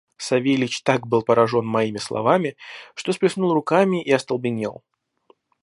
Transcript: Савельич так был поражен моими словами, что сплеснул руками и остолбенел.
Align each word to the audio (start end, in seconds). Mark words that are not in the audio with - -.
Савельич 0.17 0.81
так 0.81 1.05
был 1.05 1.21
поражен 1.21 1.63
моими 1.63 1.99
словами, 1.99 2.57
что 2.95 3.11
сплеснул 3.13 3.53
руками 3.53 4.01
и 4.01 4.11
остолбенел. 4.11 4.81